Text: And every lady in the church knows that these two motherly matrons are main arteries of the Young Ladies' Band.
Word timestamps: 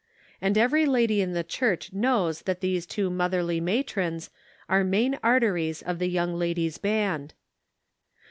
And 0.41 0.57
every 0.57 0.87
lady 0.87 1.21
in 1.21 1.33
the 1.33 1.43
church 1.43 1.93
knows 1.93 2.41
that 2.49 2.59
these 2.59 2.87
two 2.87 3.11
motherly 3.11 3.59
matrons 3.61 4.31
are 4.67 4.83
main 4.83 5.19
arteries 5.21 5.83
of 5.83 5.99
the 5.99 6.09
Young 6.09 6.33
Ladies' 6.33 6.79
Band. 6.79 7.35